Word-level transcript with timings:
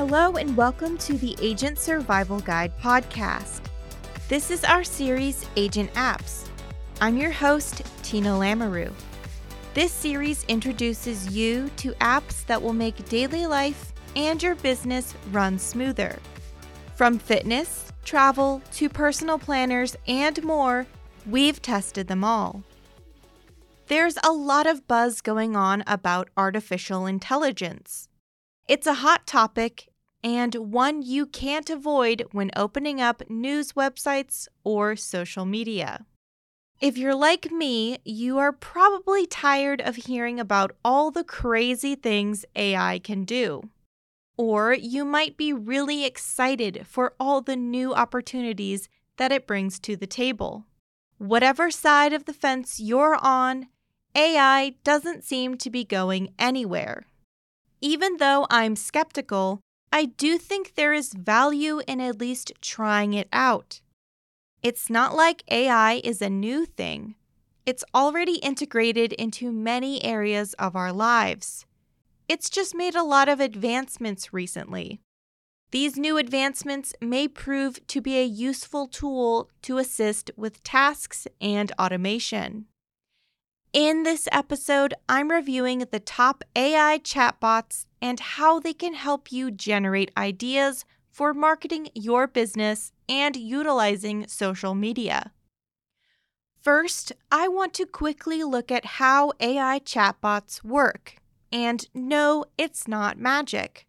Hello, 0.00 0.36
and 0.36 0.56
welcome 0.56 0.96
to 0.96 1.18
the 1.18 1.36
Agent 1.42 1.78
Survival 1.78 2.40
Guide 2.40 2.72
podcast. 2.80 3.60
This 4.30 4.50
is 4.50 4.64
our 4.64 4.82
series, 4.82 5.46
Agent 5.56 5.92
Apps. 5.92 6.46
I'm 7.02 7.18
your 7.18 7.30
host, 7.30 7.82
Tina 8.02 8.30
Lamoreux. 8.30 8.94
This 9.74 9.92
series 9.92 10.44
introduces 10.44 11.36
you 11.36 11.70
to 11.76 11.92
apps 11.96 12.46
that 12.46 12.62
will 12.62 12.72
make 12.72 13.10
daily 13.10 13.46
life 13.46 13.92
and 14.16 14.42
your 14.42 14.54
business 14.54 15.14
run 15.32 15.58
smoother. 15.58 16.18
From 16.94 17.18
fitness, 17.18 17.92
travel, 18.02 18.62
to 18.72 18.88
personal 18.88 19.38
planners, 19.38 19.98
and 20.08 20.42
more, 20.42 20.86
we've 21.26 21.60
tested 21.60 22.08
them 22.08 22.24
all. 22.24 22.62
There's 23.88 24.16
a 24.24 24.32
lot 24.32 24.66
of 24.66 24.88
buzz 24.88 25.20
going 25.20 25.56
on 25.56 25.84
about 25.86 26.30
artificial 26.38 27.04
intelligence. 27.04 28.08
It's 28.66 28.86
a 28.86 28.94
hot 28.94 29.26
topic 29.26 29.89
and 30.22 30.54
one 30.54 31.02
you 31.02 31.26
can't 31.26 31.70
avoid 31.70 32.24
when 32.32 32.50
opening 32.56 33.00
up 33.00 33.28
news 33.30 33.72
websites 33.72 34.48
or 34.64 34.96
social 34.96 35.44
media. 35.44 36.04
If 36.80 36.96
you're 36.96 37.14
like 37.14 37.52
me, 37.52 37.98
you 38.04 38.38
are 38.38 38.52
probably 38.52 39.26
tired 39.26 39.82
of 39.82 39.96
hearing 39.96 40.40
about 40.40 40.74
all 40.82 41.10
the 41.10 41.24
crazy 41.24 41.94
things 41.94 42.44
AI 42.56 42.98
can 43.00 43.24
do. 43.24 43.68
Or 44.38 44.72
you 44.72 45.04
might 45.04 45.36
be 45.36 45.52
really 45.52 46.06
excited 46.06 46.86
for 46.86 47.12
all 47.20 47.42
the 47.42 47.56
new 47.56 47.92
opportunities 47.92 48.88
that 49.18 49.32
it 49.32 49.46
brings 49.46 49.78
to 49.80 49.96
the 49.96 50.06
table. 50.06 50.64
Whatever 51.18 51.70
side 51.70 52.14
of 52.14 52.24
the 52.24 52.32
fence 52.32 52.80
you're 52.80 53.16
on, 53.16 53.68
AI 54.14 54.76
doesn't 54.82 55.24
seem 55.24 55.58
to 55.58 55.68
be 55.68 55.84
going 55.84 56.32
anywhere. 56.38 57.04
Even 57.82 58.16
though 58.16 58.46
I'm 58.48 58.74
skeptical, 58.74 59.60
I 59.92 60.04
do 60.04 60.38
think 60.38 60.74
there 60.74 60.92
is 60.92 61.12
value 61.12 61.80
in 61.86 62.00
at 62.00 62.20
least 62.20 62.52
trying 62.60 63.12
it 63.12 63.28
out. 63.32 63.80
It's 64.62 64.88
not 64.88 65.16
like 65.16 65.42
AI 65.50 66.00
is 66.04 66.22
a 66.22 66.30
new 66.30 66.64
thing, 66.64 67.16
it's 67.66 67.84
already 67.94 68.36
integrated 68.36 69.12
into 69.14 69.52
many 69.52 70.02
areas 70.02 70.54
of 70.54 70.74
our 70.74 70.92
lives. 70.92 71.66
It's 72.28 72.50
just 72.50 72.74
made 72.74 72.94
a 72.94 73.02
lot 73.02 73.28
of 73.28 73.40
advancements 73.40 74.32
recently. 74.32 75.00
These 75.72 75.96
new 75.96 76.16
advancements 76.16 76.94
may 77.00 77.28
prove 77.28 77.86
to 77.88 78.00
be 78.00 78.18
a 78.18 78.24
useful 78.24 78.88
tool 78.88 79.50
to 79.62 79.78
assist 79.78 80.30
with 80.36 80.62
tasks 80.62 81.28
and 81.40 81.70
automation. 81.78 82.66
In 83.72 84.02
this 84.02 84.28
episode, 84.32 84.94
I'm 85.08 85.30
reviewing 85.30 85.78
the 85.78 86.00
top 86.00 86.42
AI 86.56 86.98
chatbots 86.98 87.86
and 88.02 88.20
how 88.20 88.58
they 88.58 88.72
can 88.72 88.94
help 88.94 89.30
you 89.30 89.50
generate 89.50 90.10
ideas 90.16 90.84
for 91.10 91.34
marketing 91.34 91.88
your 91.94 92.26
business 92.26 92.92
and 93.08 93.36
utilizing 93.36 94.26
social 94.26 94.74
media. 94.74 95.32
First, 96.60 97.12
I 97.32 97.48
want 97.48 97.72
to 97.74 97.86
quickly 97.86 98.44
look 98.44 98.70
at 98.70 98.84
how 98.84 99.32
AI 99.40 99.80
chatbots 99.80 100.62
work. 100.62 101.16
And 101.50 101.86
no, 101.94 102.44
it's 102.58 102.86
not 102.86 103.18
magic. 103.18 103.86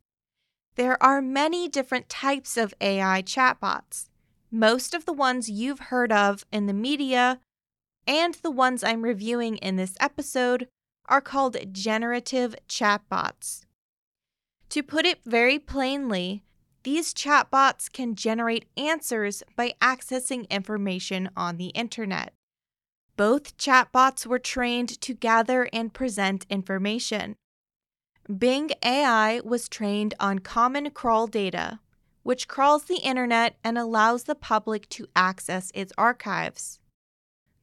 There 0.76 1.02
are 1.04 1.22
many 1.22 1.67
different 1.67 2.09
types 2.09 2.58
of 2.58 2.73
AI 2.80 3.22
chatbots. 3.22 4.08
Most 4.50 4.94
of 4.94 5.06
the 5.06 5.14
ones 5.14 5.50
you've 5.50 5.80
heard 5.80 6.12
of 6.12 6.45
in 6.52 6.66
the 6.66 6.73
media 6.73 7.39
and 8.08 8.34
the 8.36 8.52
ones 8.52 8.84
I'm 8.84 9.04
reviewing 9.04 9.58
in 9.58 9.76
this 9.76 9.95
episode 10.00 10.67
are 11.08 11.22
called 11.22 11.58
generative 11.73 12.56
chatbots. 12.67 13.66
To 14.71 14.82
put 14.82 15.05
it 15.05 15.20
very 15.26 15.59
plainly, 15.59 16.43
these 16.83 17.14
chatbots 17.14 17.92
can 17.92 18.15
generate 18.15 18.70
answers 18.77 19.43
by 19.58 19.73
accessing 19.82 20.49
information 20.49 21.30
on 21.36 21.58
the 21.58 21.67
internet. 21.67 22.33
Both 23.17 23.58
chatbots 23.58 24.26
were 24.26 24.39
trained 24.39 25.02
to 25.02 25.14
gather 25.14 25.67
and 25.73 25.93
present 25.93 26.45
information. 26.49 27.36
Bing 28.37 28.71
AI 28.82 29.42
was 29.43 29.67
trained 29.67 30.14
on 30.21 30.39
Common 30.39 30.89
Crawl 30.92 31.27
data, 31.27 31.82
which 32.23 32.48
crawls 32.48 32.86
the 32.86 32.99
internet 32.99 33.58
and 33.65 33.77
allows 33.77 34.23
the 34.23 34.36
public 34.36 34.88
to 34.89 35.05
access 35.17 35.71
its 35.76 35.92
archives. 35.98 36.80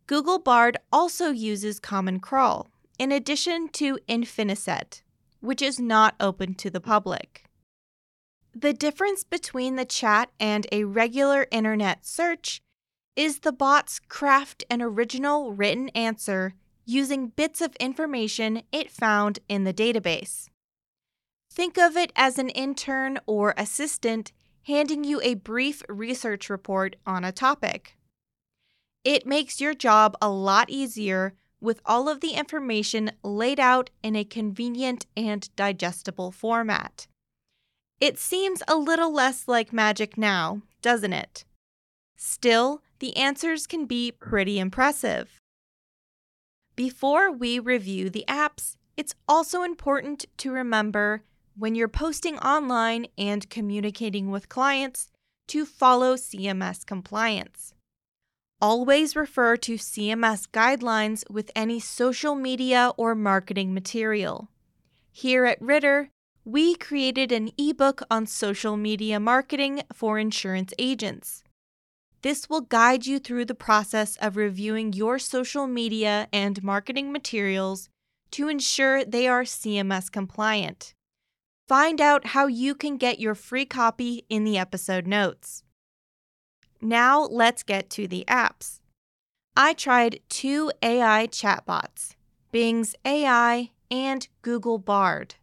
Google 0.06 0.38
Bard 0.38 0.76
also 0.92 1.30
uses 1.30 1.80
Common 1.80 2.20
Crawl, 2.20 2.68
in 2.98 3.12
addition 3.12 3.68
to 3.70 3.98
Infiniset, 4.06 5.00
which 5.40 5.62
is 5.62 5.78
not 5.78 6.14
open 6.20 6.54
to 6.54 6.70
the 6.70 6.80
public. 6.80 7.44
The 8.54 8.72
difference 8.72 9.24
between 9.24 9.76
the 9.76 9.84
chat 9.84 10.30
and 10.40 10.66
a 10.72 10.84
regular 10.84 11.46
internet 11.50 12.04
search 12.04 12.60
is 13.14 13.40
the 13.40 13.52
bots 13.52 13.98
craft 14.08 14.64
an 14.70 14.80
original 14.82 15.52
written 15.52 15.88
answer 15.90 16.54
using 16.84 17.28
bits 17.28 17.60
of 17.60 17.76
information 17.76 18.62
it 18.72 18.90
found 18.90 19.38
in 19.48 19.64
the 19.64 19.74
database. 19.74 20.48
Think 21.52 21.76
of 21.76 21.96
it 21.96 22.12
as 22.16 22.38
an 22.38 22.48
intern 22.48 23.18
or 23.26 23.54
assistant 23.56 24.32
handing 24.62 25.04
you 25.04 25.20
a 25.22 25.34
brief 25.34 25.82
research 25.88 26.48
report 26.48 26.96
on 27.06 27.24
a 27.24 27.32
topic. 27.32 27.96
It 29.04 29.26
makes 29.26 29.60
your 29.60 29.74
job 29.74 30.16
a 30.20 30.30
lot 30.30 30.70
easier 30.70 31.34
with 31.60 31.80
all 31.84 32.08
of 32.08 32.20
the 32.20 32.32
information 32.32 33.10
laid 33.22 33.58
out 33.58 33.90
in 34.02 34.14
a 34.14 34.24
convenient 34.24 35.06
and 35.16 35.54
digestible 35.56 36.30
format. 36.30 37.06
It 38.00 38.18
seems 38.18 38.62
a 38.68 38.76
little 38.76 39.12
less 39.12 39.48
like 39.48 39.72
magic 39.72 40.16
now, 40.16 40.62
doesn't 40.82 41.12
it? 41.12 41.44
Still, 42.16 42.82
the 43.00 43.16
answers 43.16 43.66
can 43.66 43.86
be 43.86 44.12
pretty 44.12 44.58
impressive. 44.58 45.40
Before 46.76 47.32
we 47.32 47.58
review 47.58 48.08
the 48.08 48.24
apps, 48.28 48.76
it's 48.96 49.14
also 49.28 49.62
important 49.62 50.26
to 50.38 50.52
remember 50.52 51.22
when 51.56 51.74
you're 51.74 51.88
posting 51.88 52.38
online 52.38 53.06
and 53.16 53.50
communicating 53.50 54.30
with 54.30 54.48
clients 54.48 55.10
to 55.48 55.64
follow 55.64 56.14
CMS 56.14 56.86
compliance. 56.86 57.74
Always 58.60 59.14
refer 59.14 59.56
to 59.58 59.74
CMS 59.74 60.48
guidelines 60.48 61.22
with 61.30 61.52
any 61.54 61.78
social 61.78 62.34
media 62.34 62.92
or 62.96 63.14
marketing 63.14 63.72
material. 63.72 64.48
Here 65.12 65.44
at 65.44 65.62
Ritter, 65.62 66.10
we 66.44 66.74
created 66.74 67.30
an 67.30 67.52
ebook 67.56 68.02
on 68.10 68.26
social 68.26 68.76
media 68.76 69.20
marketing 69.20 69.82
for 69.92 70.18
insurance 70.18 70.74
agents. 70.76 71.44
This 72.22 72.50
will 72.50 72.62
guide 72.62 73.06
you 73.06 73.20
through 73.20 73.44
the 73.44 73.54
process 73.54 74.16
of 74.16 74.36
reviewing 74.36 74.92
your 74.92 75.20
social 75.20 75.68
media 75.68 76.26
and 76.32 76.60
marketing 76.60 77.12
materials 77.12 77.88
to 78.32 78.48
ensure 78.48 79.04
they 79.04 79.28
are 79.28 79.44
CMS 79.44 80.10
compliant. 80.10 80.94
Find 81.68 82.00
out 82.00 82.28
how 82.28 82.48
you 82.48 82.74
can 82.74 82.96
get 82.96 83.20
your 83.20 83.36
free 83.36 83.66
copy 83.66 84.24
in 84.28 84.42
the 84.42 84.58
episode 84.58 85.06
notes. 85.06 85.62
Now 86.80 87.22
let's 87.22 87.62
get 87.62 87.90
to 87.90 88.06
the 88.06 88.24
apps. 88.28 88.80
I 89.56 89.72
tried 89.72 90.20
two 90.28 90.70
AI 90.82 91.26
chatbots 91.26 92.14
Bing's 92.52 92.94
AI 93.04 93.70
and 93.90 94.28
Google 94.42 94.78
Bard. 94.78 95.34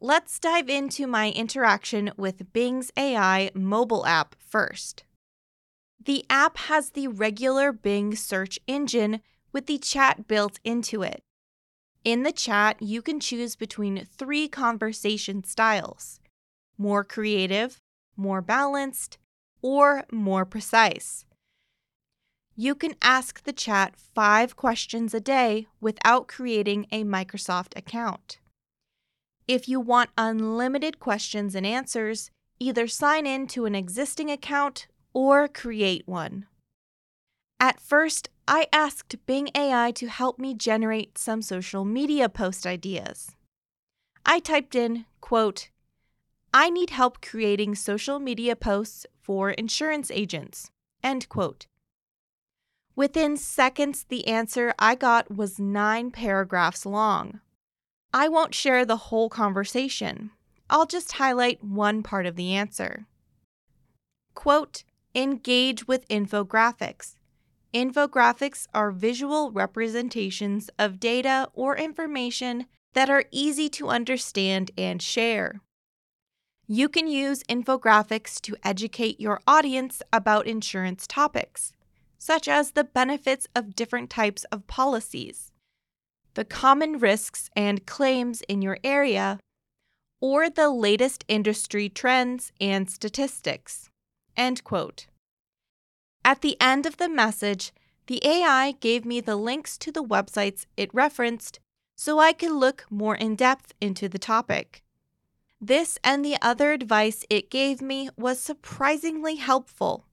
Let's 0.00 0.38
dive 0.38 0.68
into 0.68 1.06
my 1.06 1.30
interaction 1.30 2.12
with 2.16 2.52
Bing's 2.52 2.92
AI 2.96 3.50
mobile 3.54 4.06
app 4.06 4.36
first. 4.38 5.04
The 6.02 6.24
app 6.30 6.58
has 6.58 6.90
the 6.90 7.08
regular 7.08 7.72
Bing 7.72 8.14
search 8.14 8.58
engine 8.66 9.20
with 9.52 9.66
the 9.66 9.78
chat 9.78 10.28
built 10.28 10.60
into 10.64 11.02
it. 11.02 11.22
In 12.04 12.22
the 12.22 12.30
chat, 12.30 12.80
you 12.80 13.02
can 13.02 13.18
choose 13.18 13.56
between 13.56 14.04
three 14.04 14.48
conversation 14.48 15.42
styles 15.42 16.20
more 16.78 17.02
creative, 17.02 17.80
more 18.16 18.42
balanced, 18.42 19.18
or 19.66 20.04
more 20.12 20.44
precise. 20.44 21.24
You 22.54 22.76
can 22.76 22.94
ask 23.02 23.42
the 23.42 23.52
chat 23.52 23.96
five 23.96 24.54
questions 24.54 25.12
a 25.12 25.18
day 25.18 25.66
without 25.80 26.28
creating 26.28 26.86
a 26.92 27.02
Microsoft 27.02 27.76
account. 27.76 28.38
If 29.48 29.68
you 29.68 29.80
want 29.80 30.10
unlimited 30.16 31.00
questions 31.00 31.56
and 31.56 31.66
answers, 31.66 32.30
either 32.60 32.86
sign 32.86 33.26
in 33.26 33.48
to 33.48 33.64
an 33.64 33.74
existing 33.74 34.30
account 34.30 34.86
or 35.12 35.48
create 35.48 36.06
one. 36.06 36.46
At 37.58 37.80
first, 37.80 38.28
I 38.46 38.68
asked 38.72 39.16
Bing 39.26 39.48
AI 39.52 39.90
to 39.96 40.06
help 40.06 40.38
me 40.38 40.54
generate 40.54 41.18
some 41.18 41.42
social 41.42 41.84
media 41.84 42.28
post 42.28 42.68
ideas. 42.68 43.34
I 44.24 44.38
typed 44.38 44.76
in, 44.76 45.06
quote, 45.20 45.70
I 46.58 46.70
need 46.70 46.88
help 46.88 47.20
creating 47.20 47.74
social 47.74 48.18
media 48.18 48.56
posts 48.56 49.04
for 49.20 49.50
insurance 49.50 50.10
agents. 50.10 50.70
End 51.04 51.28
quote. 51.28 51.66
Within 52.94 53.36
seconds, 53.36 54.06
the 54.08 54.26
answer 54.26 54.72
I 54.78 54.94
got 54.94 55.30
was 55.30 55.58
nine 55.58 56.10
paragraphs 56.10 56.86
long. 56.86 57.40
I 58.14 58.28
won't 58.28 58.54
share 58.54 58.86
the 58.86 58.96
whole 58.96 59.28
conversation. 59.28 60.30
I'll 60.70 60.86
just 60.86 61.12
highlight 61.12 61.62
one 61.62 62.02
part 62.02 62.24
of 62.24 62.36
the 62.36 62.54
answer. 62.54 63.04
Quote, 64.32 64.82
engage 65.14 65.86
with 65.86 66.08
infographics. 66.08 67.16
Infographics 67.74 68.66
are 68.72 68.90
visual 68.92 69.50
representations 69.50 70.70
of 70.78 71.00
data 71.00 71.50
or 71.52 71.76
information 71.76 72.64
that 72.94 73.10
are 73.10 73.26
easy 73.30 73.68
to 73.68 73.90
understand 73.90 74.70
and 74.78 75.02
share. 75.02 75.60
You 76.68 76.88
can 76.88 77.06
use 77.06 77.44
infographics 77.44 78.40
to 78.42 78.56
educate 78.64 79.20
your 79.20 79.40
audience 79.46 80.02
about 80.12 80.48
insurance 80.48 81.06
topics, 81.06 81.72
such 82.18 82.48
as 82.48 82.72
the 82.72 82.82
benefits 82.82 83.46
of 83.54 83.76
different 83.76 84.10
types 84.10 84.42
of 84.50 84.66
policies, 84.66 85.52
the 86.34 86.44
common 86.44 86.98
risks 86.98 87.50
and 87.54 87.86
claims 87.86 88.42
in 88.48 88.62
your 88.62 88.78
area, 88.82 89.38
or 90.20 90.50
the 90.50 90.68
latest 90.68 91.24
industry 91.28 91.88
trends 91.88 92.50
and 92.60 92.90
statistics. 92.90 93.88
End 94.36 94.64
quote. 94.64 95.06
At 96.24 96.40
the 96.40 96.60
end 96.60 96.84
of 96.84 96.96
the 96.96 97.08
message, 97.08 97.72
the 98.08 98.20
AI 98.26 98.72
gave 98.72 99.04
me 99.04 99.20
the 99.20 99.36
links 99.36 99.78
to 99.78 99.92
the 99.92 100.02
websites 100.02 100.66
it 100.76 100.92
referenced 100.92 101.60
so 101.96 102.18
I 102.18 102.32
could 102.32 102.50
look 102.50 102.86
more 102.90 103.14
in 103.14 103.36
depth 103.36 103.72
into 103.80 104.08
the 104.08 104.18
topic. 104.18 104.82
This 105.60 105.98
and 106.04 106.24
the 106.24 106.36
other 106.42 106.72
advice 106.72 107.24
it 107.30 107.50
gave 107.50 107.80
me 107.80 108.10
was 108.16 108.38
surprisingly 108.38 109.36
helpful. 109.36 110.06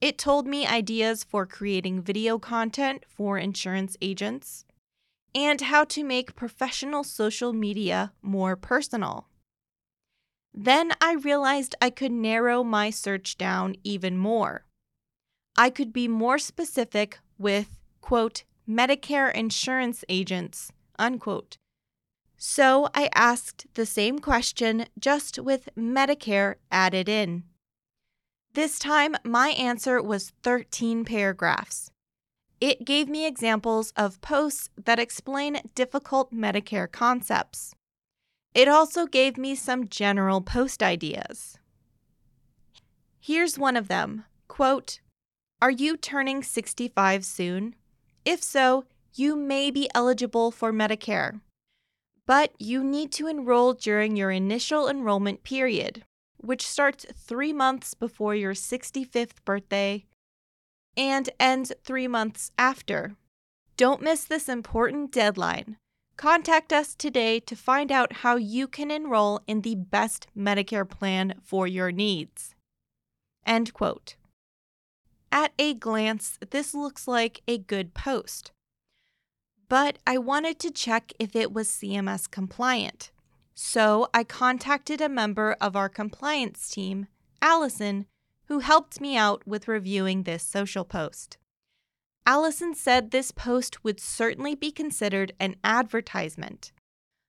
It 0.00 0.18
told 0.18 0.46
me 0.46 0.66
ideas 0.66 1.24
for 1.24 1.46
creating 1.46 2.02
video 2.02 2.38
content 2.38 3.04
for 3.08 3.38
insurance 3.38 3.96
agents 4.00 4.64
and 5.34 5.60
how 5.62 5.84
to 5.84 6.04
make 6.04 6.36
professional 6.36 7.02
social 7.02 7.52
media 7.52 8.12
more 8.22 8.54
personal. 8.54 9.26
Then 10.52 10.92
I 11.00 11.14
realized 11.14 11.74
I 11.80 11.90
could 11.90 12.12
narrow 12.12 12.62
my 12.62 12.90
search 12.90 13.36
down 13.36 13.74
even 13.82 14.16
more. 14.16 14.64
I 15.56 15.70
could 15.70 15.92
be 15.92 16.06
more 16.06 16.38
specific 16.38 17.18
with, 17.38 17.80
quote, 18.00 18.44
Medicare 18.68 19.34
insurance 19.34 20.04
agents, 20.08 20.70
unquote, 20.98 21.56
so 22.46 22.88
I 22.94 23.08
asked 23.14 23.64
the 23.72 23.86
same 23.86 24.18
question, 24.18 24.84
just 24.98 25.38
with 25.38 25.70
Medicare 25.78 26.56
added 26.70 27.08
in. 27.08 27.44
This 28.52 28.78
time, 28.78 29.16
my 29.24 29.48
answer 29.48 30.02
was 30.02 30.34
13 30.42 31.06
paragraphs. 31.06 31.90
It 32.60 32.84
gave 32.84 33.08
me 33.08 33.26
examples 33.26 33.94
of 33.96 34.20
posts 34.20 34.68
that 34.84 34.98
explain 34.98 35.62
difficult 35.74 36.34
Medicare 36.34 36.90
concepts. 36.92 37.74
It 38.52 38.68
also 38.68 39.06
gave 39.06 39.38
me 39.38 39.54
some 39.54 39.88
general 39.88 40.42
post 40.42 40.82
ideas. 40.82 41.56
Here's 43.18 43.58
one 43.58 43.74
of 43.74 43.88
them 43.88 44.26
quote, 44.48 45.00
Are 45.62 45.70
you 45.70 45.96
turning 45.96 46.42
65 46.42 47.24
soon? 47.24 47.74
If 48.26 48.42
so, 48.42 48.84
you 49.14 49.34
may 49.34 49.70
be 49.70 49.88
eligible 49.94 50.50
for 50.50 50.74
Medicare 50.74 51.40
but 52.26 52.52
you 52.58 52.82
need 52.82 53.12
to 53.12 53.26
enroll 53.26 53.74
during 53.74 54.16
your 54.16 54.30
initial 54.30 54.88
enrollment 54.88 55.42
period, 55.42 56.04
which 56.38 56.66
starts 56.66 57.06
three 57.14 57.52
months 57.52 57.94
before 57.94 58.34
your 58.34 58.54
65th 58.54 59.44
birthday 59.44 60.04
and 60.96 61.30
ends 61.38 61.72
three 61.82 62.08
months 62.08 62.52
after. 62.56 63.16
Don't 63.76 64.02
miss 64.02 64.24
this 64.24 64.48
important 64.48 65.12
deadline. 65.12 65.76
Contact 66.16 66.72
us 66.72 66.94
today 66.94 67.40
to 67.40 67.56
find 67.56 67.90
out 67.90 68.12
how 68.18 68.36
you 68.36 68.68
can 68.68 68.90
enroll 68.90 69.40
in 69.46 69.62
the 69.62 69.74
best 69.74 70.28
Medicare 70.36 70.88
plan 70.88 71.34
for 71.42 71.66
your 71.66 71.90
needs. 71.90 72.54
End 73.44 73.74
quote. 73.74 74.14
At 75.32 75.52
a 75.58 75.74
glance, 75.74 76.38
this 76.50 76.72
looks 76.72 77.08
like 77.08 77.42
a 77.48 77.58
good 77.58 77.94
post 77.94 78.52
but 79.68 79.98
I 80.06 80.18
wanted 80.18 80.58
to 80.60 80.70
check 80.70 81.12
if 81.18 81.34
it 81.34 81.52
was 81.52 81.68
CMS 81.68 82.30
compliant. 82.30 83.10
So 83.54 84.08
I 84.12 84.24
contacted 84.24 85.00
a 85.00 85.08
member 85.08 85.56
of 85.60 85.76
our 85.76 85.88
compliance 85.88 86.68
team, 86.68 87.06
Allison, 87.40 88.06
who 88.46 88.58
helped 88.58 89.00
me 89.00 89.16
out 89.16 89.46
with 89.46 89.68
reviewing 89.68 90.22
this 90.22 90.42
social 90.42 90.84
post. 90.84 91.38
Allison 92.26 92.74
said 92.74 93.10
this 93.10 93.30
post 93.30 93.84
would 93.84 94.00
certainly 94.00 94.54
be 94.54 94.70
considered 94.70 95.32
an 95.38 95.56
advertisement, 95.62 96.72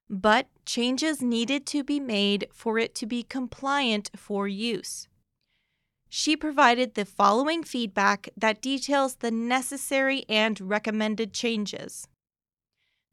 but 0.10 0.48
changes 0.66 1.22
needed 1.22 1.66
to 1.68 1.84
be 1.84 2.00
made 2.00 2.48
for 2.52 2.80
it 2.80 2.96
to 2.96 3.06
be 3.06 3.22
compliant 3.22 4.10
for 4.16 4.48
use. 4.48 5.08
She 6.10 6.38
provided 6.38 6.94
the 6.94 7.04
following 7.04 7.64
feedback 7.64 8.30
that 8.38 8.62
details 8.62 9.16
the 9.16 9.32
necessary 9.32 10.24
and 10.30 10.62
recommended 10.62 11.34
changes. 11.34 12.08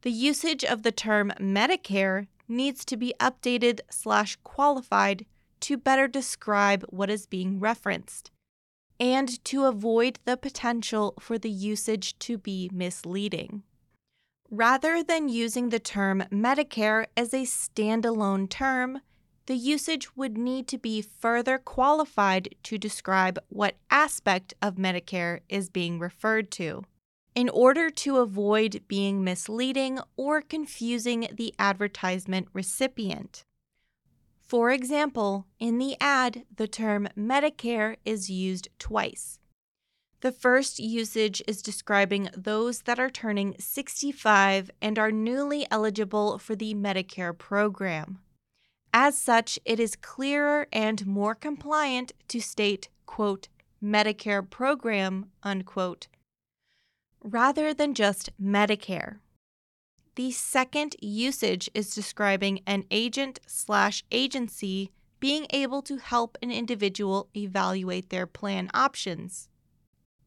The 0.02 0.10
usage 0.10 0.64
of 0.64 0.82
the 0.82 0.90
term 0.90 1.32
Medicare 1.40 2.26
needs 2.48 2.84
to 2.86 2.96
be 2.96 3.14
updated 3.20 3.80
slash 3.88 4.36
qualified 4.42 5.26
to 5.60 5.76
better 5.76 6.08
describe 6.08 6.84
what 6.88 7.08
is 7.08 7.26
being 7.26 7.60
referenced 7.60 8.32
and 8.98 9.42
to 9.44 9.64
avoid 9.64 10.18
the 10.24 10.36
potential 10.36 11.14
for 11.20 11.38
the 11.38 11.50
usage 11.50 12.18
to 12.18 12.36
be 12.36 12.68
misleading. 12.72 13.62
Rather 14.50 15.02
than 15.04 15.28
using 15.28 15.68
the 15.68 15.78
term 15.78 16.24
Medicare 16.32 17.06
as 17.16 17.32
a 17.32 17.42
standalone 17.42 18.48
term, 18.50 19.00
the 19.46 19.54
usage 19.54 20.16
would 20.16 20.36
need 20.36 20.66
to 20.68 20.78
be 20.78 21.00
further 21.00 21.58
qualified 21.58 22.54
to 22.64 22.76
describe 22.76 23.38
what 23.48 23.76
aspect 23.90 24.52
of 24.60 24.74
Medicare 24.74 25.40
is 25.48 25.70
being 25.70 25.98
referred 25.98 26.50
to 26.52 26.84
in 27.34 27.48
order 27.48 27.90
to 27.90 28.18
avoid 28.18 28.82
being 28.88 29.24
misleading 29.24 29.98
or 30.16 30.42
confusing 30.42 31.28
the 31.32 31.54
advertisement 31.58 32.48
recipient. 32.52 33.44
For 34.40 34.70
example, 34.70 35.46
in 35.58 35.78
the 35.78 35.96
ad, 35.98 36.44
the 36.54 36.68
term 36.68 37.08
Medicare 37.16 37.96
is 38.04 38.28
used 38.28 38.68
twice. 38.78 39.38
The 40.20 40.30
first 40.30 40.78
usage 40.78 41.42
is 41.48 41.62
describing 41.62 42.28
those 42.36 42.82
that 42.82 43.00
are 43.00 43.10
turning 43.10 43.56
65 43.58 44.70
and 44.80 44.98
are 44.98 45.10
newly 45.10 45.66
eligible 45.70 46.38
for 46.38 46.54
the 46.54 46.74
Medicare 46.74 47.36
program. 47.36 48.20
As 48.94 49.16
such, 49.16 49.58
it 49.64 49.80
is 49.80 49.96
clearer 49.96 50.68
and 50.70 51.06
more 51.06 51.34
compliant 51.34 52.12
to 52.28 52.40
state, 52.40 52.88
quote, 53.06 53.48
Medicare 53.82 54.48
program, 54.48 55.30
unquote, 55.42 56.06
rather 57.22 57.72
than 57.72 57.94
just 57.94 58.30
Medicare. 58.40 59.18
The 60.14 60.30
second 60.30 60.96
usage 61.00 61.70
is 61.72 61.94
describing 61.94 62.60
an 62.66 62.84
agent 62.90 63.40
slash 63.46 64.04
agency 64.10 64.90
being 65.20 65.46
able 65.50 65.82
to 65.82 65.96
help 65.98 66.36
an 66.42 66.50
individual 66.50 67.28
evaluate 67.36 68.10
their 68.10 68.26
plan 68.26 68.68
options. 68.74 69.48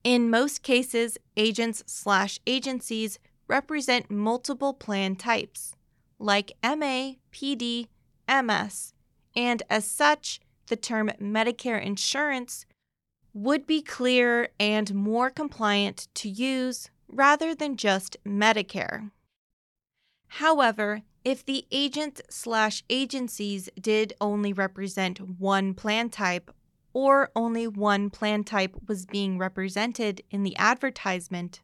In 0.04 0.30
most 0.30 0.64
cases, 0.64 1.18
agents 1.36 1.84
slash 1.86 2.40
agencies 2.48 3.20
represent 3.48 4.10
multiple 4.10 4.74
plan 4.74 5.16
types, 5.16 5.76
like 6.18 6.54
MA, 6.64 7.14
PD, 7.32 7.88
MS, 8.28 8.94
and 9.36 9.62
as 9.70 9.86
such, 9.86 10.40
the 10.68 10.76
term 10.76 11.12
Medicare 11.22 11.84
insurance 11.84 12.66
would 13.36 13.68
be 13.68 13.82
clearer 13.82 14.48
and 14.58 14.96
more 14.96 15.30
compliant 15.30 16.08
to 16.16 16.30
use 16.30 16.90
rather 17.10 17.54
than 17.54 17.76
just 17.76 18.16
Medicare. 18.26 19.12
However, 20.28 21.02
if 21.26 21.46
the 21.46 21.66
agent 21.70 22.22
slash 22.30 22.82
agencies 22.90 23.70
did 23.80 24.14
only 24.22 24.54
represent 24.54 25.20
one 25.38 25.74
plan 25.74 26.10
type 26.10 26.50
or 26.94 27.30
only 27.36 27.68
one 27.68 28.10
plan 28.10 28.46
type 28.46 28.74
was 28.88 29.06
being 29.06 29.38
represented 29.38 30.22
in 30.32 30.44
the 30.44 30.56
advertisement, 30.56 31.62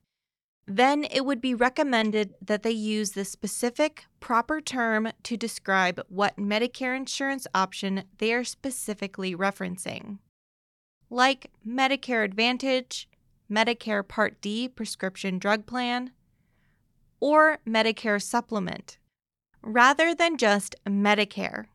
then 0.67 1.05
it 1.05 1.25
would 1.25 1.39
be 1.39 1.55
recommended 1.55 2.33
that 2.41 2.63
they 2.63 2.71
use 2.71 3.11
the 3.11 3.23
specific 3.23 4.03
proper 4.19 4.59
term 4.59 5.09
to 5.23 5.37
describe 5.37 6.01
what 6.09 6.35
Medicare 6.35 6.97
insurance 6.97 7.47
option 7.55 8.03
they 8.17 8.33
are 8.33 8.43
specifically 8.43 9.33
referencing 9.33 10.17
like 11.11 11.51
Medicare 11.67 12.23
Advantage, 12.23 13.09
Medicare 13.51 14.07
Part 14.07 14.39
D 14.41 14.69
prescription 14.69 15.37
drug 15.37 15.65
plan, 15.65 16.11
or 17.19 17.59
Medicare 17.67 18.21
Supplement, 18.21 18.97
rather 19.61 20.15
than 20.15 20.37
just 20.37 20.73
Medicare. 20.87 21.65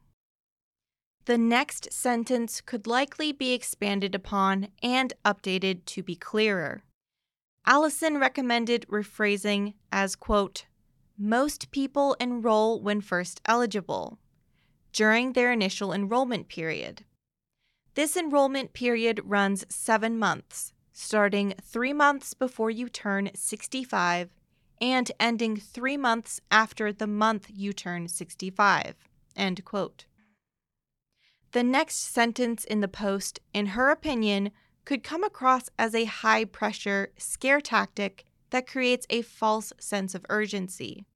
The 1.26 1.36
next 1.36 1.92
sentence 1.92 2.62
could 2.62 2.86
likely 2.86 3.30
be 3.30 3.52
expanded 3.52 4.14
upon 4.14 4.68
and 4.82 5.12
updated 5.24 5.84
to 5.86 6.02
be 6.02 6.16
clearer. 6.16 6.82
Allison 7.66 8.18
recommended 8.18 8.86
rephrasing 8.88 9.74
as, 9.92 10.16
quote, 10.16 10.64
most 11.18 11.70
people 11.70 12.16
enroll 12.20 12.80
when 12.80 13.00
first 13.00 13.40
eligible. 13.44 14.18
during 14.96 15.34
their 15.34 15.52
initial 15.52 15.92
enrollment 15.92 16.48
period. 16.48 17.04
This 17.96 18.14
enrollment 18.14 18.74
period 18.74 19.22
runs 19.24 19.64
seven 19.70 20.18
months, 20.18 20.74
starting 20.92 21.54
three 21.62 21.94
months 21.94 22.34
before 22.34 22.70
you 22.70 22.90
turn 22.90 23.30
65 23.34 24.28
and 24.82 25.10
ending 25.18 25.56
three 25.56 25.96
months 25.96 26.38
after 26.50 26.92
the 26.92 27.06
month 27.06 27.46
you 27.48 27.72
turn 27.72 28.08
65. 28.08 28.96
End 29.34 29.64
quote. 29.64 30.04
The 31.52 31.62
next 31.62 32.12
sentence 32.12 32.64
in 32.64 32.82
the 32.82 32.86
post, 32.86 33.40
in 33.54 33.68
her 33.68 33.88
opinion, 33.88 34.50
could 34.84 35.02
come 35.02 35.24
across 35.24 35.70
as 35.78 35.94
a 35.94 36.04
high 36.04 36.44
pressure 36.44 37.14
scare 37.16 37.62
tactic 37.62 38.26
that 38.50 38.66
creates 38.66 39.06
a 39.08 39.22
false 39.22 39.72
sense 39.80 40.14
of 40.14 40.26
urgency. 40.28 41.06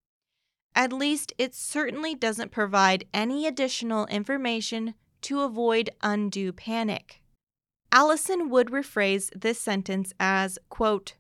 At 0.75 0.95
least 0.95 1.35
it 1.37 1.55
certainly 1.55 2.15
doesn't 2.15 2.53
provide 2.53 3.05
any 3.13 3.47
additional 3.47 4.07
information 4.07 4.95
to 5.23 5.41
avoid 5.41 5.91
undue 6.03 6.53
panic. 6.53 7.21
Allison 7.93 8.51
would 8.51 8.69
rephrase 8.69 9.31
this 9.35 9.59
sentence 9.59 10.13
as, 10.21 10.59
quote, 10.69 11.15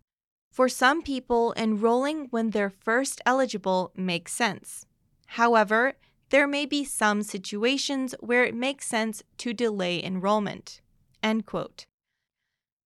For 0.53 0.69
some 0.69 1.03
people, 1.03 1.53
enrolling 1.57 2.29
when 2.31 2.51
they're 2.51 2.71
first 2.71 3.21
eligible 3.27 3.93
makes 3.97 4.33
sense. 4.33 4.87
However, 5.27 5.95
there 6.31 6.47
may 6.47 6.65
be 6.65 6.85
some 6.85 7.23
situations 7.23 8.15
where 8.21 8.45
it 8.45 8.55
makes 8.55 8.87
sense 8.87 9.23
to 9.39 9.53
delay 9.53 10.03
enrollment. 10.03 10.81
End 11.23 11.45
quote. 11.45 11.87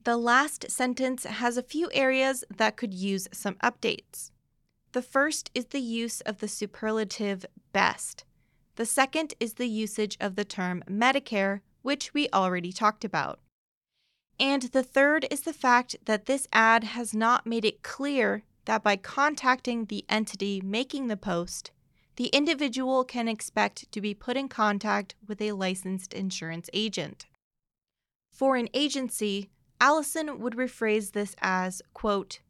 The 0.03 0.17
last 0.17 0.71
sentence 0.71 1.25
has 1.25 1.57
a 1.57 1.63
few 1.63 1.91
areas 1.93 2.45
that 2.55 2.77
could 2.77 2.93
use 2.93 3.29
some 3.33 3.55
updates. 3.57 4.31
The 4.93 5.03
first 5.03 5.51
is 5.55 5.67
the 5.67 5.81
use 5.81 6.21
of 6.23 6.39
the 6.39 6.49
superlative 6.49 7.45
best. 7.73 8.25
The 8.77 8.87
second 8.87 9.35
is 9.39 9.55
the 9.55 9.69
usage 9.69 10.17
of 10.21 10.37
the 10.37 10.45
term 10.45 10.83
Medicare, 10.89 11.61
which 11.83 12.13
we 12.13 12.29
already 12.33 12.73
talked 12.73 13.05
about. 13.05 13.41
And 14.41 14.63
the 14.63 14.83
third 14.83 15.27
is 15.31 15.43
the 15.43 15.53
fact 15.53 15.97
that 16.07 16.27
this 16.27 16.49
ad 16.53 16.85
has 16.85 17.15
not 17.15 17.47
made 17.47 17.65
it 17.65 17.83
clear 17.83 18.43
that 18.65 18.83
by 18.83 18.97
contacting 18.97 19.85
the 19.85 20.05
entity 20.09 20.61
making 20.61 21.07
the 21.07 21.17
post, 21.17 21.71
the 22.17 22.27
individual 22.27 23.05
can 23.05 23.29
expect 23.29 23.91
to 23.93 24.01
be 24.01 24.15
put 24.15 24.37
in 24.37 24.49
contact 24.49 25.15
with 25.27 25.41
a 25.41 25.53
licensed 25.53 26.13
insurance 26.13 26.71
agent. 26.73 27.27
For 28.33 28.57
an 28.57 28.69
agency, 28.75 29.51
Allison 29.81 30.41
would 30.41 30.55
rephrase 30.55 31.13
this 31.13 31.37
as, 31.41 31.83
quote, 31.93 32.41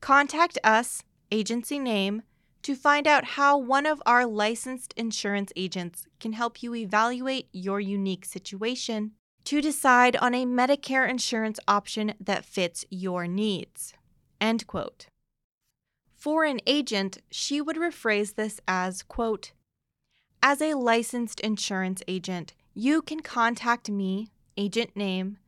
Contact 0.00 0.58
us, 0.62 1.02
agency 1.30 1.78
name, 1.78 2.22
to 2.66 2.74
find 2.74 3.06
out 3.06 3.24
how 3.24 3.56
one 3.56 3.86
of 3.86 4.02
our 4.04 4.26
licensed 4.26 4.92
insurance 4.96 5.52
agents 5.54 6.08
can 6.18 6.32
help 6.32 6.64
you 6.64 6.74
evaluate 6.74 7.48
your 7.52 7.78
unique 7.78 8.24
situation 8.24 9.12
to 9.44 9.60
decide 9.60 10.16
on 10.16 10.34
a 10.34 10.44
Medicare 10.44 11.08
insurance 11.08 11.60
option 11.68 12.14
that 12.18 12.44
fits 12.44 12.84
your 12.90 13.28
needs. 13.28 13.94
End 14.40 14.66
quote. 14.66 15.06
For 16.16 16.42
an 16.42 16.58
agent, 16.66 17.18
she 17.30 17.60
would 17.60 17.76
rephrase 17.76 18.34
this 18.34 18.60
as, 18.66 19.04
quote, 19.04 19.52
As 20.42 20.60
a 20.60 20.74
licensed 20.74 21.38
insurance 21.38 22.02
agent, 22.08 22.52
you 22.74 23.00
can 23.00 23.20
contact 23.20 23.88
me, 23.88 24.32
agent 24.56 24.96
name, 24.96 25.38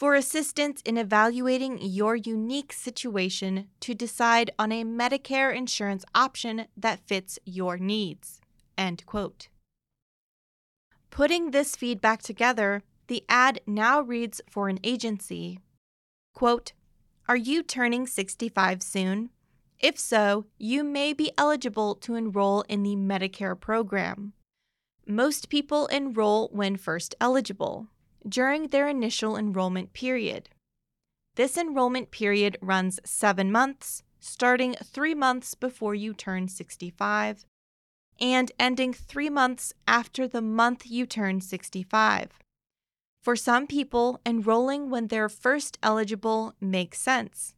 for 0.00 0.14
assistance 0.14 0.80
in 0.86 0.96
evaluating 0.96 1.78
your 1.78 2.16
unique 2.16 2.72
situation 2.72 3.66
to 3.80 3.94
decide 3.94 4.50
on 4.58 4.72
a 4.72 4.82
Medicare 4.82 5.54
insurance 5.54 6.06
option 6.14 6.64
that 6.74 7.06
fits 7.06 7.38
your 7.44 7.76
needs. 7.76 8.40
End 8.78 9.04
quote. 9.04 9.48
Putting 11.10 11.50
this 11.50 11.76
feedback 11.76 12.22
together, 12.22 12.82
the 13.08 13.24
ad 13.28 13.60
now 13.66 14.00
reads 14.00 14.40
for 14.48 14.70
an 14.70 14.80
agency 14.82 15.60
quote, 16.34 16.72
Are 17.28 17.36
you 17.36 17.62
turning 17.62 18.06
65 18.06 18.82
soon? 18.82 19.28
If 19.78 19.98
so, 19.98 20.46
you 20.56 20.82
may 20.82 21.12
be 21.12 21.30
eligible 21.36 21.94
to 21.96 22.14
enroll 22.14 22.62
in 22.70 22.84
the 22.84 22.96
Medicare 22.96 23.58
program. 23.58 24.32
Most 25.06 25.50
people 25.50 25.88
enroll 25.88 26.48
when 26.52 26.78
first 26.78 27.14
eligible 27.20 27.88
during 28.28 28.68
their 28.68 28.88
initial 28.88 29.36
enrollment 29.36 29.92
period. 29.92 30.48
This 31.36 31.56
enrollment 31.56 32.10
period 32.10 32.58
runs 32.60 33.00
seven 33.04 33.50
months, 33.50 34.02
starting 34.18 34.74
three 34.74 35.14
months 35.14 35.54
before 35.54 35.94
you 35.94 36.12
turn 36.12 36.48
65 36.48 37.44
and 38.20 38.52
ending 38.58 38.92
three 38.92 39.30
months 39.30 39.72
after 39.88 40.28
the 40.28 40.42
month 40.42 40.86
you 40.86 41.06
turn 41.06 41.40
65. 41.40 42.38
For 43.22 43.36
some 43.36 43.66
people, 43.66 44.20
enrolling 44.24 44.90
when 44.90 45.06
they're 45.06 45.28
first 45.28 45.78
eligible 45.82 46.54
makes 46.60 47.00
sense. 47.00 47.54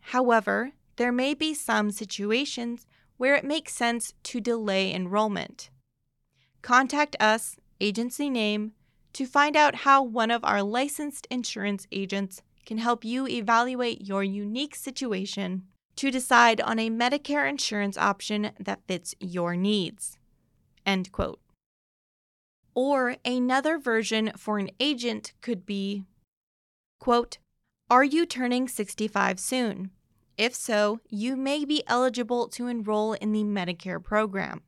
However, 0.00 0.72
there 0.96 1.12
may 1.12 1.34
be 1.34 1.52
some 1.52 1.90
situations 1.90 2.86
where 3.16 3.34
it 3.34 3.44
makes 3.44 3.74
sense 3.74 4.12
to 4.24 4.40
delay 4.40 4.94
enrollment. 4.94 5.70
Contact 6.62 7.16
us, 7.20 7.56
agency 7.80 8.28
name, 8.28 8.72
to 9.16 9.24
find 9.24 9.56
out 9.56 9.76
how 9.76 10.02
one 10.02 10.30
of 10.30 10.44
our 10.44 10.62
licensed 10.62 11.26
insurance 11.30 11.86
agents 11.90 12.42
can 12.66 12.76
help 12.76 13.02
you 13.02 13.26
evaluate 13.26 14.06
your 14.06 14.22
unique 14.22 14.74
situation 14.74 15.62
to 15.96 16.10
decide 16.10 16.60
on 16.60 16.78
a 16.78 16.90
Medicare 16.90 17.48
insurance 17.48 17.96
option 17.96 18.50
that 18.60 18.82
fits 18.86 19.14
your 19.18 19.56
needs. 19.56 20.18
End 20.84 21.10
quote. 21.12 21.40
Or 22.74 23.16
another 23.24 23.78
version 23.78 24.32
for 24.36 24.58
an 24.58 24.68
agent 24.78 25.32
could 25.40 25.64
be 25.64 26.04
quote, 27.00 27.38
Are 27.88 28.04
you 28.04 28.26
turning 28.26 28.68
65 28.68 29.40
soon? 29.40 29.92
If 30.36 30.54
so, 30.54 31.00
you 31.08 31.36
may 31.36 31.64
be 31.64 31.82
eligible 31.86 32.48
to 32.48 32.66
enroll 32.66 33.14
in 33.14 33.32
the 33.32 33.44
Medicare 33.44 34.04
program. 34.04 34.60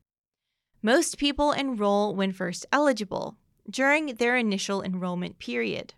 Most 0.81 1.19
people 1.19 1.53
enroll 1.53 2.15
when 2.15 2.33
first 2.33 2.65
eligible, 2.73 3.37
during 3.69 4.15
their 4.15 4.37
initial 4.37 4.83
enrollment 4.83 5.39
period. 5.39 5.95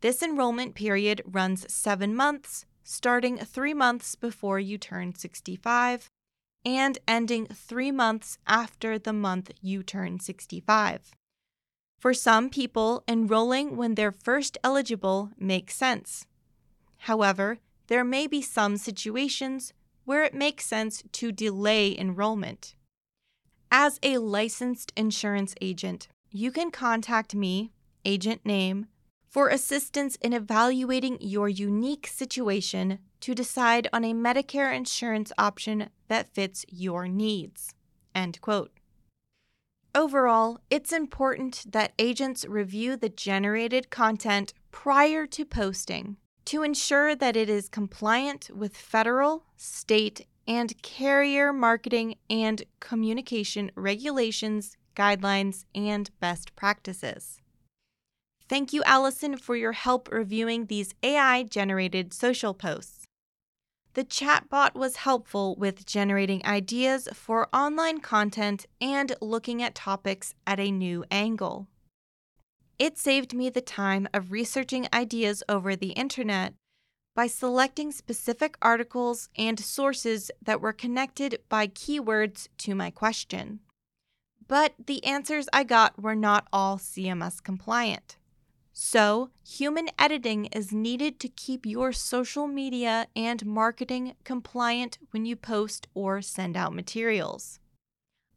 This 0.00 0.22
enrollment 0.22 0.74
period 0.74 1.22
runs 1.26 1.72
seven 1.72 2.14
months, 2.14 2.64
starting 2.82 3.38
three 3.38 3.74
months 3.74 4.14
before 4.14 4.58
you 4.58 4.78
turn 4.78 5.14
65 5.14 6.08
and 6.64 6.98
ending 7.08 7.46
three 7.46 7.90
months 7.90 8.38
after 8.46 8.98
the 8.98 9.12
month 9.12 9.50
you 9.62 9.82
turn 9.82 10.20
65. 10.20 11.12
For 11.98 12.14
some 12.14 12.48
people, 12.48 13.02
enrolling 13.06 13.76
when 13.76 13.94
they're 13.94 14.12
first 14.12 14.56
eligible 14.64 15.30
makes 15.38 15.74
sense. 15.74 16.26
However, 16.98 17.58
there 17.88 18.04
may 18.04 18.26
be 18.26 18.40
some 18.42 18.76
situations 18.76 19.72
where 20.04 20.22
it 20.22 20.34
makes 20.34 20.64
sense 20.66 21.02
to 21.12 21.32
delay 21.32 21.96
enrollment. 21.98 22.74
As 23.70 23.98
a 24.02 24.18
licensed 24.18 24.92
insurance 24.96 25.54
agent, 25.60 26.08
you 26.30 26.50
can 26.52 26.70
contact 26.70 27.34
me, 27.34 27.72
agent 28.04 28.44
name, 28.44 28.86
for 29.28 29.48
assistance 29.48 30.16
in 30.16 30.32
evaluating 30.32 31.18
your 31.20 31.48
unique 31.48 32.06
situation 32.06 32.98
to 33.20 33.34
decide 33.34 33.88
on 33.92 34.04
a 34.04 34.12
Medicare 34.12 34.74
insurance 34.74 35.32
option 35.38 35.90
that 36.08 36.32
fits 36.34 36.64
your 36.68 37.06
needs. 37.06 37.74
End 38.14 38.40
quote. 38.40 38.72
Overall, 39.94 40.58
it's 40.70 40.92
important 40.92 41.64
that 41.72 41.92
agents 41.98 42.44
review 42.44 42.96
the 42.96 43.08
generated 43.08 43.90
content 43.90 44.52
prior 44.70 45.26
to 45.26 45.44
posting 45.44 46.16
to 46.44 46.62
ensure 46.62 47.14
that 47.14 47.36
it 47.36 47.48
is 47.48 47.68
compliant 47.68 48.50
with 48.54 48.76
federal, 48.76 49.44
state, 49.56 50.26
and 50.46 50.80
carrier 50.82 51.52
marketing 51.52 52.16
and 52.28 52.62
communication 52.80 53.70
regulations 53.76 54.76
guidelines, 54.94 55.64
and 55.74 56.10
best 56.20 56.54
practices. 56.56 57.40
Thank 58.48 58.72
you, 58.72 58.82
Allison, 58.84 59.36
for 59.36 59.54
your 59.54 59.72
help 59.72 60.10
reviewing 60.10 60.66
these 60.66 60.94
AI 61.02 61.44
generated 61.44 62.12
social 62.12 62.52
posts. 62.52 63.04
The 63.94 64.04
chatbot 64.04 64.74
was 64.74 64.96
helpful 64.96 65.56
with 65.56 65.86
generating 65.86 66.44
ideas 66.44 67.08
for 67.12 67.48
online 67.54 68.00
content 68.00 68.66
and 68.80 69.14
looking 69.20 69.62
at 69.62 69.74
topics 69.74 70.34
at 70.46 70.60
a 70.60 70.70
new 70.70 71.04
angle. 71.10 71.68
It 72.78 72.98
saved 72.98 73.34
me 73.34 73.50
the 73.50 73.60
time 73.60 74.08
of 74.14 74.32
researching 74.32 74.88
ideas 74.92 75.42
over 75.48 75.76
the 75.76 75.90
internet 75.90 76.54
by 77.14 77.26
selecting 77.26 77.92
specific 77.92 78.56
articles 78.62 79.28
and 79.36 79.60
sources 79.60 80.30
that 80.42 80.60
were 80.60 80.72
connected 80.72 81.38
by 81.48 81.66
keywords 81.66 82.48
to 82.58 82.74
my 82.74 82.90
question 82.90 83.60
but 84.50 84.74
the 84.84 85.04
answers 85.04 85.48
I 85.52 85.62
got 85.62 86.02
were 86.02 86.16
not 86.16 86.48
all 86.52 86.76
CMS 86.76 87.40
compliant. 87.40 88.16
So, 88.72 89.30
human 89.46 89.88
editing 89.96 90.46
is 90.46 90.72
needed 90.72 91.20
to 91.20 91.28
keep 91.28 91.64
your 91.64 91.92
social 91.92 92.48
media 92.48 93.06
and 93.14 93.46
marketing 93.46 94.14
compliant 94.24 94.98
when 95.12 95.24
you 95.24 95.36
post 95.36 95.86
or 95.94 96.20
send 96.20 96.56
out 96.56 96.74
materials. 96.74 97.60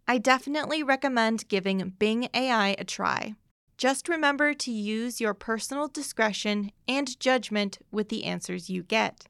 I 0.08 0.20
definitely 0.20 0.84
recommend 0.84 1.48
giving 1.48 1.96
Bing 1.98 2.30
AI 2.36 2.76
a 2.78 2.84
try. 2.84 3.34
Just 3.76 4.08
remember 4.08 4.54
to 4.54 4.72
use 4.72 5.20
your 5.20 5.34
personal 5.34 5.88
discretion 5.88 6.72
and 6.88 7.20
judgment 7.20 7.80
with 7.92 8.10
the 8.10 8.26
answers 8.26 8.70
you 8.70 8.84
get. 8.84 9.26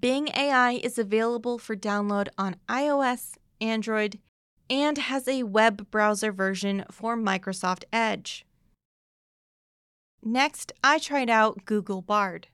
Bing 0.00 0.28
AI 0.36 0.74
is 0.84 1.00
available 1.00 1.58
for 1.58 1.74
download 1.74 2.28
on 2.38 2.58
iOS, 2.68 3.32
Android, 3.60 4.20
and 4.68 4.98
has 4.98 5.28
a 5.28 5.42
web 5.42 5.90
browser 5.90 6.32
version 6.32 6.84
for 6.90 7.16
Microsoft 7.16 7.84
Edge. 7.92 8.46
Next, 10.22 10.72
I 10.82 10.98
tried 10.98 11.28
out 11.28 11.66
Google 11.66 12.00
Bard. 12.00 12.48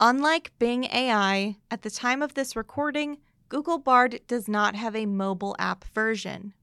Unlike 0.00 0.52
Bing 0.58 0.84
AI, 0.84 1.56
at 1.70 1.82
the 1.82 1.90
time 1.90 2.22
of 2.22 2.34
this 2.34 2.56
recording, 2.56 3.18
Google 3.48 3.78
Bard 3.78 4.20
does 4.26 4.48
not 4.48 4.74
have 4.74 4.96
a 4.96 5.06
mobile 5.06 5.54
app 5.58 5.84
version. 5.94 6.54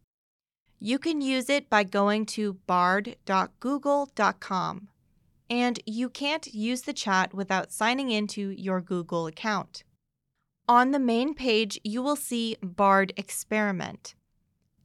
You 0.80 0.98
can 0.98 1.22
use 1.22 1.50
it 1.50 1.70
by 1.70 1.84
going 1.84 2.26
to 2.28 2.54
bard.google.com, 2.66 4.88
and 5.50 5.80
you 5.86 6.10
can't 6.10 6.54
use 6.54 6.82
the 6.82 6.94
chat 6.94 7.34
without 7.34 7.72
signing 7.72 8.10
into 8.10 8.50
your 8.50 8.82
Google 8.82 9.28
account. 9.28 9.84
On 10.68 10.92
the 10.92 11.00
main 11.00 11.36
page, 11.36 11.80
you 11.84 12.02
will 12.02 12.16
see 12.16 12.58
Bard 12.64 13.14
Experiment. 13.16 14.16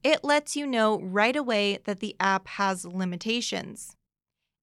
It 0.06 0.22
lets 0.22 0.54
you 0.54 0.68
know 0.68 1.00
right 1.00 1.34
away 1.34 1.80
that 1.82 1.98
the 1.98 2.14
app 2.20 2.46
has 2.46 2.84
limitations. 2.84 3.96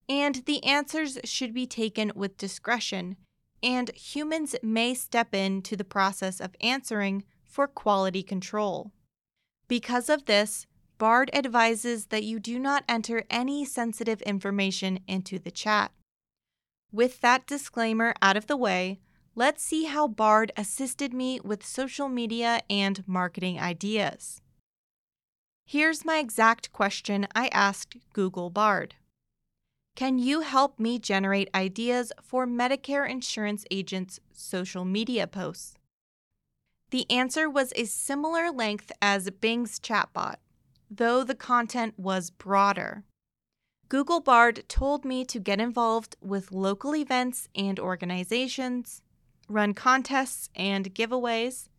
And 0.08 0.36
the 0.46 0.64
answers 0.64 1.20
should 1.26 1.54
be 1.54 1.68
taken 1.68 2.14
with 2.16 2.38
discretion, 2.38 3.18
and 3.62 3.94
humans 3.94 4.56
may 4.64 4.94
step 4.94 5.36
into 5.36 5.76
the 5.76 5.84
process 5.84 6.40
of 6.40 6.56
answering 6.62 7.26
for 7.44 7.68
quality 7.68 8.24
control. 8.24 8.94
Because 9.68 10.08
of 10.08 10.28
this, 10.28 10.66
Bard 10.98 11.30
advises 11.34 12.06
that 12.06 12.24
you 12.24 12.40
do 12.40 12.58
not 12.58 12.86
enter 12.88 13.26
any 13.30 13.66
sensitive 13.66 14.22
information 14.22 15.02
into 15.10 15.40
the 15.40 15.52
chat. 15.52 15.92
With 16.90 17.20
that 17.20 17.48
disclaimer 17.48 18.14
out 18.22 18.38
of 18.38 18.48
the 18.48 18.56
way, 18.56 19.02
let's 19.36 19.62
see 19.62 19.84
how 19.84 20.08
Bard 20.08 20.54
assisted 20.56 21.14
me 21.14 21.42
with 21.44 21.66
social 21.66 22.08
media 22.08 22.62
and 22.70 23.06
marketing 23.06 23.60
ideas. 23.60 24.40
Here's 25.66 26.06
my 26.06 26.18
exact 26.18 26.72
question 26.72 27.28
I 27.36 27.48
asked 27.48 27.98
Google 28.14 28.50
Bard 28.50 28.96
Can 29.96 30.20
you 30.20 30.42
help 30.42 30.80
me 30.80 31.00
generate 31.00 31.50
ideas 31.56 32.12
for 32.22 32.46
Medicare 32.46 33.10
insurance 33.10 33.66
agents' 33.72 34.20
social 34.32 34.86
media 34.86 35.28
posts? 35.28 35.76
The 36.92 37.10
answer 37.10 37.50
was 37.50 37.74
a 37.76 37.86
similar 37.86 38.52
length 38.52 38.92
as 39.02 39.30
Bing's 39.30 39.80
chatbot 39.80 40.36
though 40.98 41.24
the 41.24 41.36
content 41.36 41.98
was 41.98 42.30
broader. 42.30 43.04
Google 43.90 44.20
Bard 44.20 44.64
told 44.68 45.06
me 45.06 45.26
to 45.26 45.40
get 45.40 45.60
involved 45.60 46.16
with 46.22 46.52
local 46.52 46.96
events 46.96 47.48
and 47.56 47.80
organizations, 47.80 49.02
run 49.48 49.74
contests 49.74 50.50
and 50.56 50.94
giveaways, 50.94 51.70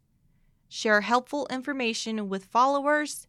share 0.68 1.02
helpful 1.02 1.46
information 1.50 2.28
with 2.28 2.44
followers, 2.44 3.26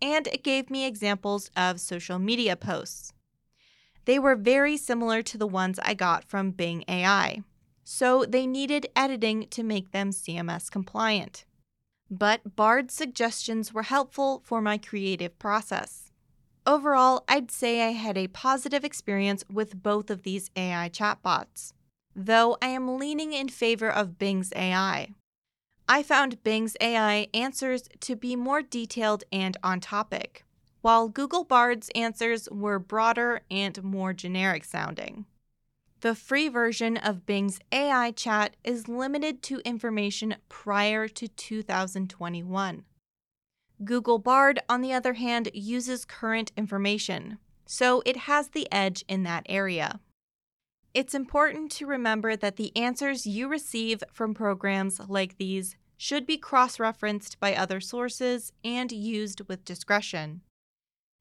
and 0.00 0.26
it 0.28 0.44
gave 0.44 0.70
me 0.70 0.86
examples 0.86 1.50
of 1.56 1.80
social 1.80 2.18
media 2.18 2.56
posts. 2.56 3.12
They 4.04 4.18
were 4.18 4.36
very 4.36 4.76
similar 4.76 5.22
to 5.22 5.38
the 5.38 5.46
ones 5.46 5.78
I 5.82 5.94
got 5.94 6.24
from 6.24 6.52
Bing 6.52 6.84
AI, 6.88 7.42
so 7.84 8.24
they 8.24 8.46
needed 8.46 8.86
editing 8.94 9.48
to 9.48 9.62
make 9.62 9.90
them 9.90 10.10
CMS 10.10 10.70
compliant 10.70 11.44
but 12.10 12.56
Bard's 12.56 12.94
suggestions 12.94 13.72
were 13.72 13.82
helpful 13.82 14.40
for 14.44 14.60
my 14.60 14.78
creative 14.78 15.38
process. 15.38 16.12
Overall, 16.66 17.24
I'd 17.28 17.50
say 17.50 17.82
I 17.82 17.92
had 17.92 18.18
a 18.18 18.28
positive 18.28 18.84
experience 18.84 19.44
with 19.52 19.82
both 19.82 20.10
of 20.10 20.22
these 20.22 20.50
AI 20.56 20.88
chatbots, 20.88 21.72
though 22.14 22.56
I 22.60 22.68
am 22.68 22.98
leaning 22.98 23.32
in 23.32 23.48
favor 23.48 23.90
of 23.90 24.18
Bing's 24.18 24.52
AI. 24.54 25.10
I 25.88 26.02
found 26.02 26.42
Bing's 26.42 26.76
AI 26.80 27.28
answers 27.32 27.88
to 28.00 28.16
be 28.16 28.34
more 28.34 28.60
detailed 28.60 29.22
and 29.30 29.56
on 29.62 29.78
topic, 29.78 30.44
while 30.80 31.08
Google 31.08 31.44
Bard's 31.44 31.90
answers 31.94 32.48
were 32.50 32.80
broader 32.80 33.42
and 33.50 33.80
more 33.84 34.12
generic 34.12 34.64
sounding. 34.64 35.26
The 36.00 36.16
free 36.16 36.48
version 36.48 36.96
of 36.96 37.24
Bing's 37.24 37.60
AI 37.70 38.10
chat 38.10 38.56
is 38.64 38.88
limited 38.88 39.42
to 39.44 39.60
information 39.64 40.36
prior 40.48 41.06
to 41.08 41.28
2021. 41.28 42.84
Google 43.84 44.18
Bard, 44.18 44.58
on 44.68 44.80
the 44.80 44.92
other 44.92 45.14
hand, 45.14 45.50
uses 45.54 46.04
current 46.04 46.50
information, 46.56 47.38
so 47.64 48.02
it 48.04 48.16
has 48.16 48.48
the 48.48 48.66
edge 48.72 49.04
in 49.08 49.22
that 49.22 49.46
area. 49.48 50.00
It's 50.96 51.14
important 51.14 51.70
to 51.72 51.86
remember 51.86 52.36
that 52.36 52.56
the 52.56 52.74
answers 52.74 53.26
you 53.26 53.48
receive 53.48 54.02
from 54.14 54.32
programs 54.32 54.98
like 55.10 55.36
these 55.36 55.76
should 55.98 56.24
be 56.24 56.38
cross 56.38 56.80
referenced 56.80 57.38
by 57.38 57.54
other 57.54 57.80
sources 57.80 58.50
and 58.64 58.90
used 58.90 59.42
with 59.46 59.66
discretion. 59.66 60.40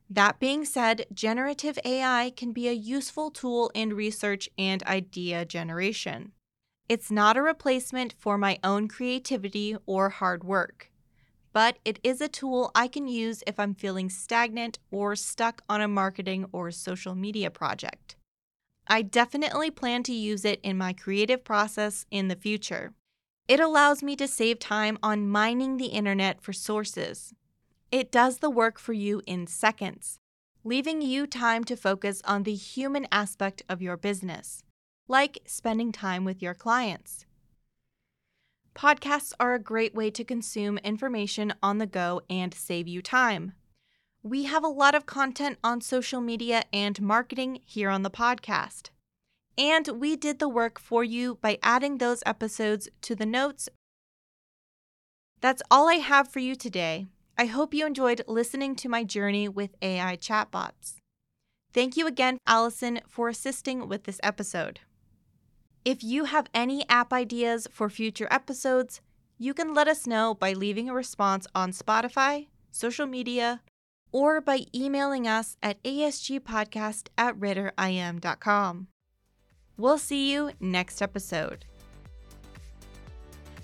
That 0.09 0.39
being 0.39 0.63
said, 0.63 1.07
generative 1.13 1.77
AI 1.83 2.31
can 2.37 2.53
be 2.53 2.69
a 2.69 2.71
useful 2.71 3.31
tool 3.31 3.69
in 3.73 3.93
research 3.93 4.47
and 4.57 4.81
idea 4.83 5.43
generation. 5.43 6.31
It's 6.87 7.11
not 7.11 7.35
a 7.35 7.41
replacement 7.41 8.15
for 8.17 8.37
my 8.37 8.59
own 8.63 8.87
creativity 8.87 9.75
or 9.85 10.07
hard 10.07 10.45
work, 10.45 10.89
but 11.51 11.79
it 11.83 11.99
is 12.01 12.21
a 12.21 12.29
tool 12.29 12.71
I 12.73 12.87
can 12.87 13.09
use 13.09 13.43
if 13.45 13.59
I'm 13.59 13.75
feeling 13.75 14.09
stagnant 14.09 14.79
or 14.89 15.17
stuck 15.17 15.63
on 15.67 15.81
a 15.81 15.89
marketing 15.89 16.45
or 16.53 16.71
social 16.71 17.13
media 17.13 17.51
project. 17.51 18.15
I 18.87 19.01
definitely 19.01 19.71
plan 19.71 20.03
to 20.03 20.13
use 20.13 20.45
it 20.45 20.59
in 20.61 20.77
my 20.77 20.93
creative 20.93 21.43
process 21.43 22.05
in 22.11 22.27
the 22.27 22.35
future. 22.35 22.93
It 23.47 23.59
allows 23.59 24.03
me 24.03 24.15
to 24.15 24.27
save 24.27 24.59
time 24.59 24.97
on 25.01 25.29
mining 25.29 25.77
the 25.77 25.87
internet 25.87 26.41
for 26.41 26.53
sources, 26.53 27.33
it 27.91 28.11
does 28.11 28.39
the 28.39 28.49
work 28.49 28.79
for 28.79 28.93
you 28.93 29.21
in 29.25 29.47
seconds, 29.47 30.19
leaving 30.63 31.01
you 31.01 31.25
time 31.25 31.63
to 31.63 31.77
focus 31.77 32.21
on 32.25 32.43
the 32.43 32.53
human 32.53 33.07
aspect 33.11 33.63
of 33.69 33.81
your 33.81 33.95
business, 33.95 34.63
like 35.07 35.39
spending 35.45 35.91
time 35.91 36.25
with 36.25 36.41
your 36.41 36.53
clients. 36.53 37.25
Podcasts 38.75 39.31
are 39.39 39.53
a 39.53 39.59
great 39.59 39.95
way 39.95 40.11
to 40.11 40.25
consume 40.25 40.77
information 40.79 41.53
on 41.63 41.77
the 41.77 41.85
go 41.85 42.21
and 42.29 42.53
save 42.53 42.87
you 42.87 43.01
time. 43.01 43.53
We 44.25 44.45
have 44.45 44.63
a 44.63 44.67
lot 44.67 44.95
of 44.95 45.05
content 45.05 45.59
on 45.63 45.81
social 45.81 46.19
media 46.19 46.63
and 46.73 46.99
marketing 46.99 47.59
here 47.63 47.91
on 47.91 48.01
the 48.01 48.09
podcast. 48.09 48.89
And 49.55 49.87
we 49.99 50.15
did 50.15 50.39
the 50.39 50.49
work 50.49 50.79
for 50.79 51.03
you 51.03 51.37
by 51.41 51.59
adding 51.61 51.99
those 51.99 52.23
episodes 52.25 52.89
to 53.01 53.13
the 53.13 53.27
notes. 53.27 53.69
That's 55.41 55.61
all 55.69 55.87
I 55.87 55.97
have 55.97 56.27
for 56.27 56.39
you 56.39 56.55
today. 56.55 57.05
I 57.37 57.45
hope 57.45 57.71
you 57.71 57.85
enjoyed 57.85 58.23
listening 58.27 58.75
to 58.77 58.89
my 58.89 59.03
journey 59.03 59.47
with 59.47 59.75
AI 59.83 60.17
chatbots. 60.17 60.95
Thank 61.71 61.95
you 61.95 62.07
again, 62.07 62.39
Allison, 62.47 63.01
for 63.07 63.29
assisting 63.29 63.87
with 63.87 64.05
this 64.05 64.19
episode. 64.23 64.79
If 65.85 66.03
you 66.03 66.23
have 66.23 66.49
any 66.51 66.83
app 66.89 67.13
ideas 67.13 67.67
for 67.71 67.91
future 67.91 68.27
episodes, 68.31 69.01
you 69.37 69.53
can 69.53 69.75
let 69.75 69.87
us 69.87 70.07
know 70.07 70.33
by 70.33 70.53
leaving 70.53 70.89
a 70.89 70.95
response 70.95 71.45
on 71.53 71.73
Spotify, 71.73 72.47
social 72.71 73.05
media, 73.05 73.61
or 74.15 74.39
by 74.39 74.61
emailing 74.73 75.27
us 75.27 75.57
at 75.61 75.83
asgpodcast 75.83 77.07
at 77.17 77.37
ritterim.com. 77.37 78.87
We'll 79.75 79.97
see 79.97 80.31
you 80.31 80.51
next 80.61 81.01
episode. 81.01 81.65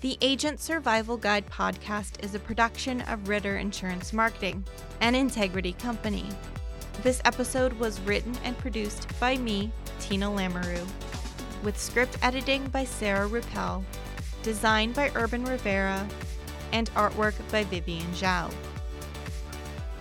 The 0.02 0.18
Agent 0.20 0.60
Survival 0.60 1.16
Guide 1.16 1.46
podcast 1.46 2.22
is 2.22 2.34
a 2.34 2.38
production 2.38 3.00
of 3.02 3.30
Ritter 3.30 3.56
Insurance 3.56 4.12
Marketing, 4.12 4.62
an 5.00 5.14
integrity 5.14 5.72
company. 5.72 6.26
This 7.02 7.22
episode 7.24 7.72
was 7.72 7.98
written 8.02 8.36
and 8.44 8.58
produced 8.58 9.08
by 9.18 9.38
me, 9.38 9.72
Tina 10.00 10.30
Lamoreux, 10.30 10.86
with 11.62 11.80
script 11.80 12.18
editing 12.20 12.68
by 12.68 12.84
Sarah 12.84 13.26
Rueppel, 13.26 13.82
design 14.42 14.92
by 14.92 15.10
Urban 15.14 15.46
Rivera, 15.46 16.06
and 16.72 16.90
artwork 16.90 17.36
by 17.50 17.64
Vivian 17.64 18.08
Zhao. 18.08 18.52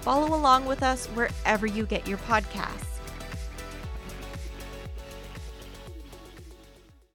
Follow 0.02 0.36
along 0.36 0.66
with 0.66 0.84
us 0.84 1.06
wherever 1.08 1.68
you 1.68 1.86
get 1.86 2.08
your 2.08 2.18
podcasts. 2.20 2.91